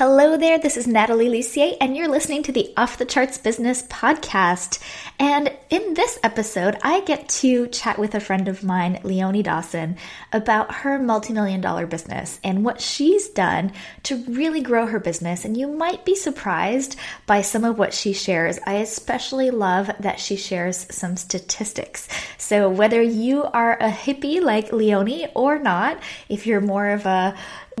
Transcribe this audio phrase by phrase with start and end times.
[0.00, 3.82] Hello there, this is Natalie Lucier, and you're listening to the Off the Charts Business
[3.82, 4.82] Podcast.
[5.18, 9.98] And in this episode, I get to chat with a friend of mine, Leonie Dawson,
[10.32, 13.72] about her multi-million dollar business and what she's done
[14.04, 15.44] to really grow her business.
[15.44, 16.96] And you might be surprised
[17.26, 18.58] by some of what she shares.
[18.66, 22.08] I especially love that she shares some statistics.
[22.38, 27.36] So whether you are a hippie like Leonie or not, if you're more of a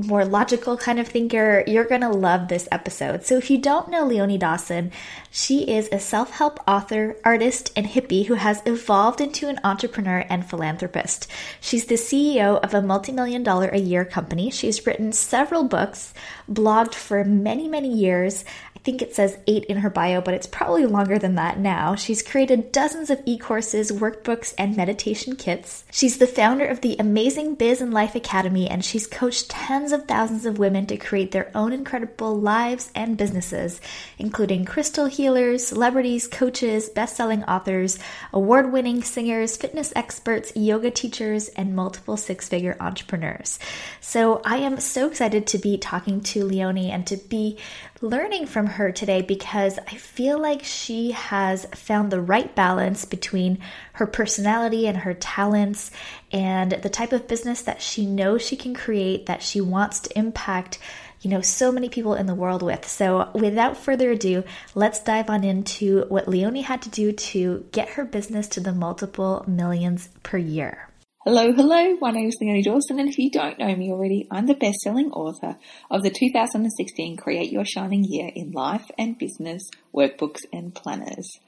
[0.06, 3.24] more logical kind of thinker, you're going to love this episode.
[3.24, 4.92] So, if you don't know Leonie Dawson,
[5.30, 10.24] she is a self help author, artist, and hippie who has evolved into an entrepreneur
[10.28, 11.28] and philanthropist.
[11.60, 14.50] She's the CEO of a multi million dollar a year company.
[14.50, 16.14] She's written several books,
[16.50, 18.44] blogged for many, many years,
[18.80, 21.96] I think it says eight in her bio, but it's probably longer than that now.
[21.96, 25.84] She's created dozens of e courses, workbooks, and meditation kits.
[25.92, 30.08] She's the founder of the Amazing Biz and Life Academy, and she's coached tens of
[30.08, 33.82] thousands of women to create their own incredible lives and businesses,
[34.18, 37.98] including crystal healers, celebrities, coaches, best selling authors,
[38.32, 43.58] award winning singers, fitness experts, yoga teachers, and multiple six figure entrepreneurs.
[44.00, 47.58] So I am so excited to be talking to Leonie and to be
[48.00, 53.58] learning from her today because I feel like she has found the right balance between
[53.94, 55.90] her personality and her talents
[56.32, 60.18] and the type of business that she knows she can create that she wants to
[60.18, 60.78] impact
[61.20, 62.86] you know so many people in the world with.
[62.88, 67.90] So without further ado, let's dive on into what Leonie had to do to get
[67.90, 70.89] her business to the multiple millions per year.
[71.22, 71.98] Hello, hello.
[72.00, 75.10] My name is Leonie Dawson, and if you don't know me already, I'm the best-selling
[75.10, 75.58] author
[75.90, 81.38] of the 2016 Create Your Shining Year in Life and Business Workbooks and Planners.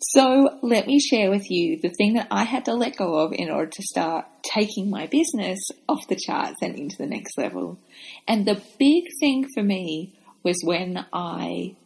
[0.00, 3.32] So let me share with you the thing that I had to let go of
[3.32, 7.78] in order to start taking my business off the charts and into the next level.
[8.26, 11.76] And the big thing for me was when I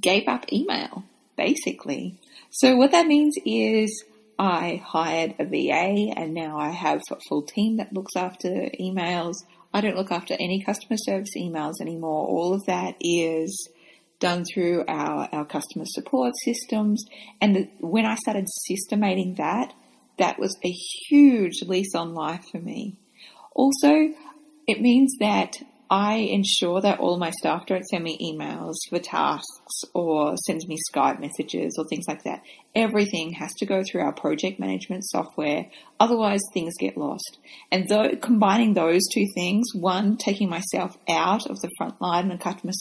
[0.00, 1.02] gave up email,
[1.36, 2.20] basically.
[2.50, 4.04] So what that means is
[4.38, 8.48] I hired a VA and now I have a full team that looks after
[8.80, 9.34] emails.
[9.72, 12.26] I don't look after any customer service emails anymore.
[12.26, 13.68] All of that is
[14.20, 17.04] done through our, our customer support systems.
[17.40, 19.72] And the, when I started systemating that,
[20.18, 22.98] that was a huge lease on life for me.
[23.54, 24.12] Also,
[24.66, 25.56] it means that
[25.88, 30.76] I ensure that all my staff don't send me emails for tasks or sends me
[30.92, 32.42] Skype messages or things like that.
[32.74, 35.70] Everything has to go through our project management software.
[36.00, 37.38] Otherwise things get lost.
[37.70, 42.40] And though combining those two things, one, taking myself out of the front line and
[42.40, 42.72] customer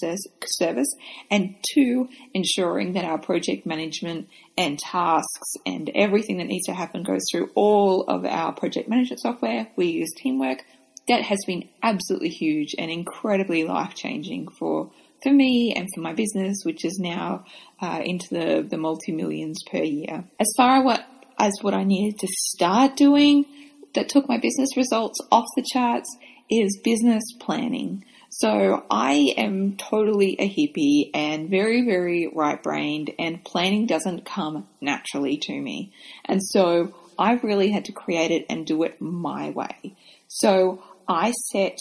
[0.45, 0.95] service,
[1.29, 4.27] and two, ensuring that our project management
[4.57, 9.21] and tasks and everything that needs to happen goes through all of our project management
[9.21, 9.67] software.
[9.75, 10.65] We use Teamwork
[11.07, 14.91] that has been absolutely huge and incredibly life changing for
[15.23, 17.45] for me and for my business, which is now
[17.81, 20.23] uh, into the the multi millions per year.
[20.39, 21.07] As far as what
[21.39, 23.45] as what I needed to start doing
[23.93, 26.15] that took my business results off the charts
[26.49, 28.05] is business planning.
[28.29, 34.67] So I am totally a hippie and very, very right brained and planning doesn't come
[34.81, 35.93] naturally to me.
[36.25, 39.95] And so I really had to create it and do it my way.
[40.27, 41.77] So I set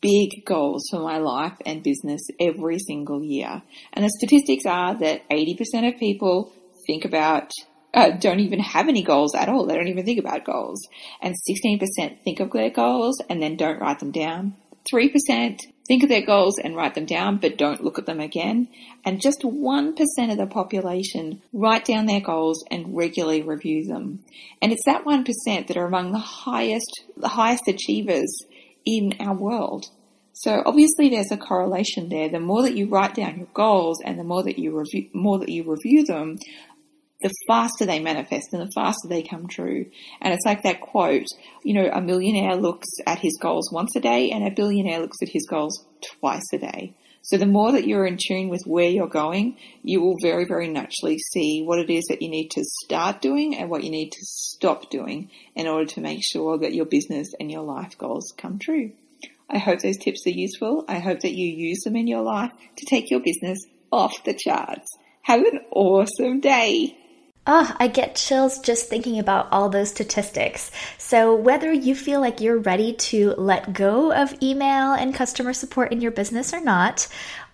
[0.00, 3.62] big goals for my life and business every single year.
[3.92, 6.52] And the statistics are that 80% of people
[6.86, 7.50] think about,
[7.94, 9.66] uh, don't even have any goals at all.
[9.66, 10.80] They don't even think about goals.
[11.20, 14.54] And 16% think of their goals and then don't write them down.
[14.92, 18.68] 3% think of their goals and write them down, but don't look at them again.
[19.04, 19.96] And just 1%
[20.30, 24.20] of the population write down their goals and regularly review them.
[24.60, 28.32] And it's that 1% that are among the highest, the highest achievers
[28.84, 29.86] in our world.
[30.34, 32.28] So obviously there's a correlation there.
[32.28, 35.38] The more that you write down your goals and the more that you review, more
[35.38, 36.38] that you review them,
[37.22, 39.86] the faster they manifest and the faster they come true.
[40.20, 41.26] And it's like that quote,
[41.64, 45.18] you know, a millionaire looks at his goals once a day and a billionaire looks
[45.22, 45.86] at his goals
[46.20, 46.94] twice a day.
[47.24, 50.68] So the more that you're in tune with where you're going, you will very, very
[50.68, 54.10] naturally see what it is that you need to start doing and what you need
[54.10, 58.34] to stop doing in order to make sure that your business and your life goals
[58.36, 58.92] come true.
[59.48, 60.84] I hope those tips are useful.
[60.88, 63.58] I hope that you use them in your life to take your business
[63.92, 64.90] off the charts.
[65.22, 66.96] Have an awesome day.
[67.44, 70.70] Oh, I get chills just thinking about all those statistics.
[70.96, 75.90] So, whether you feel like you're ready to let go of email and customer support
[75.90, 77.08] in your business or not,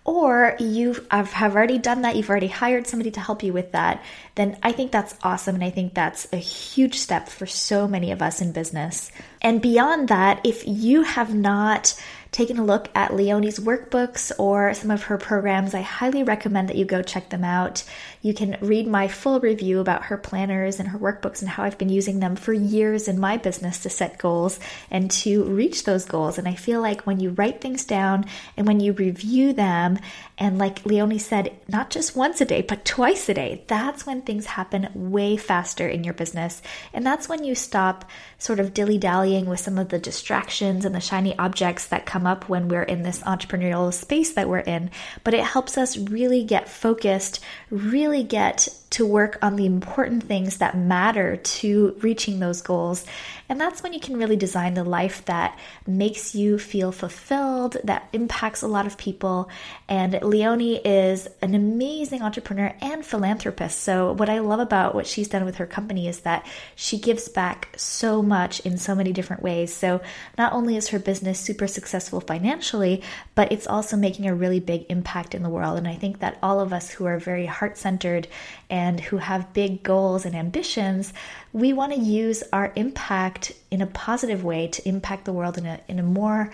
[0.05, 4.02] or you have already done that, you've already hired somebody to help you with that,
[4.35, 5.55] then I think that's awesome.
[5.55, 9.11] And I think that's a huge step for so many of us in business.
[9.40, 11.94] And beyond that, if you have not
[12.38, 16.76] taken a look at Leonie's workbooks or some of her programs, I highly recommend that
[16.76, 17.82] you go check them out.
[18.23, 21.79] You can read my full review about her planners and her workbooks and how I've
[21.79, 26.05] been using them for years in my business to set goals and to reach those
[26.05, 26.38] goals.
[26.38, 28.25] And I feel like when you write things down
[28.56, 29.99] and when you review them,
[30.40, 34.23] and like Leonie said, not just once a day, but twice a day, that's when
[34.23, 36.62] things happen way faster in your business.
[36.93, 38.08] And that's when you stop
[38.38, 42.28] sort of dilly dallying with some of the distractions and the shiny objects that come
[42.29, 44.91] up when we're in this entrepreneurial space that we're in.
[45.25, 47.41] But it helps us really get focused,
[47.71, 53.05] really get to work on the important things that matter to reaching those goals.
[53.49, 58.08] And that's when you can really design the life that makes you feel fulfilled, that
[58.12, 59.49] impacts a lot of people.
[59.88, 63.81] And Leonie is an amazing entrepreneur and philanthropist.
[63.81, 67.29] So, what I love about what she's done with her company is that she gives
[67.29, 69.73] back so much in so many different ways.
[69.73, 70.00] So,
[70.37, 73.02] not only is her business super successful financially,
[73.35, 75.79] but it's also making a really big impact in the world.
[75.79, 78.29] And I think that all of us who are very heart centered
[78.69, 81.13] and who have big goals and ambitions,
[81.53, 85.67] we want to use our impact in a positive way to impact the world in
[85.67, 86.53] a, in a more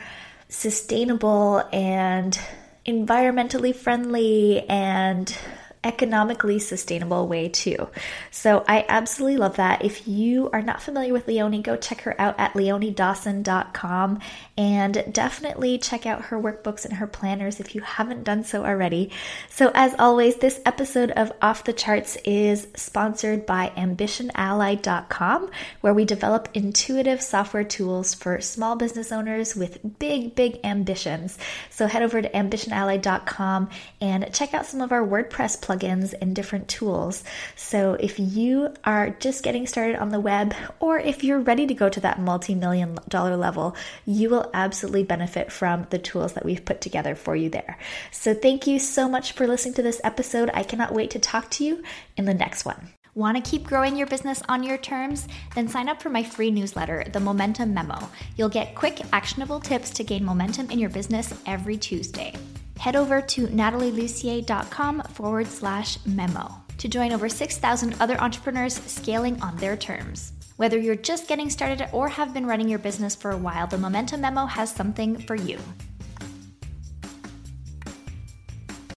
[0.49, 2.38] sustainable and
[2.87, 5.37] environmentally friendly and
[5.84, 7.88] economically sustainable way too.
[8.31, 9.84] So I absolutely love that.
[9.84, 14.19] If you are not familiar with Leonie, go check her out at leoniedawson.com
[14.56, 19.10] and definitely check out her workbooks and her planners if you haven't done so already.
[19.50, 25.50] So as always, this episode of Off the Charts is sponsored by ambitionally.com
[25.82, 31.38] where we develop intuitive software tools for small business owners with big big ambitions.
[31.70, 33.69] So head over to ambitionally.com
[34.00, 37.25] and check out some of our WordPress plugins plugins and different tools.
[37.56, 41.75] So if you are just getting started on the web, or if you're ready to
[41.75, 43.76] go to that multi million dollar level,
[44.06, 47.79] you will absolutely benefit from the tools that we've put together for you there.
[48.11, 50.50] So thank you so much for listening to this episode.
[50.55, 51.82] I cannot wait to talk to you
[52.17, 52.88] in the next one.
[53.15, 55.29] Want to keep growing your business on your terms?
[55.55, 58.09] Then sign up for my free newsletter, The Momentum Memo.
[58.37, 62.35] You'll get quick, actionable tips to gain momentum in your business every Tuesday
[62.79, 69.56] head over to natalielucier.com forward slash memo to join over 6,000 other entrepreneurs scaling on
[69.56, 70.32] their terms.
[70.56, 73.79] Whether you're just getting started or have been running your business for a while, the
[73.79, 75.59] Momentum Memo has something for you.